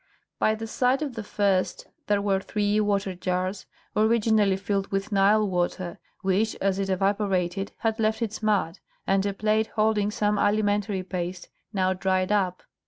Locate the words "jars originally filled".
3.13-4.87